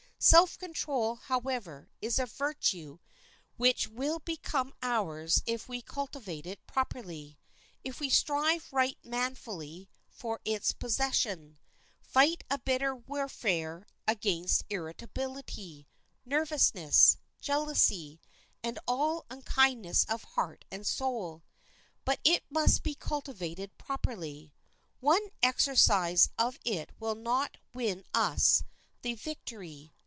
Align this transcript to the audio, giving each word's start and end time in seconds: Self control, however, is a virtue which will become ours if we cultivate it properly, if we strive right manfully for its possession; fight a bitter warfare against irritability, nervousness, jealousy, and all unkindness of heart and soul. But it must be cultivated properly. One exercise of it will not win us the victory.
Self 0.23 0.55
control, 0.59 1.15
however, 1.15 1.89
is 1.99 2.19
a 2.19 2.27
virtue 2.27 2.99
which 3.57 3.87
will 3.87 4.19
become 4.19 4.71
ours 4.83 5.41
if 5.47 5.67
we 5.67 5.81
cultivate 5.81 6.45
it 6.45 6.59
properly, 6.67 7.39
if 7.83 7.99
we 7.99 8.07
strive 8.07 8.71
right 8.71 8.99
manfully 9.03 9.89
for 10.07 10.39
its 10.45 10.73
possession; 10.73 11.57
fight 12.03 12.43
a 12.51 12.59
bitter 12.59 12.93
warfare 12.95 13.87
against 14.07 14.63
irritability, 14.69 15.87
nervousness, 16.23 17.17
jealousy, 17.41 18.21
and 18.61 18.77
all 18.87 19.25
unkindness 19.31 20.03
of 20.05 20.23
heart 20.23 20.65
and 20.69 20.85
soul. 20.85 21.43
But 22.05 22.19
it 22.23 22.43
must 22.47 22.83
be 22.83 22.93
cultivated 22.93 23.75
properly. 23.79 24.53
One 24.99 25.29
exercise 25.41 26.29
of 26.37 26.59
it 26.63 26.91
will 26.99 27.15
not 27.15 27.57
win 27.73 28.03
us 28.13 28.63
the 29.01 29.15
victory. 29.15 29.95